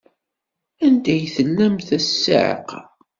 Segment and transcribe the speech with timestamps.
[0.85, 2.79] Anda ay tellamt a ssiɛqa?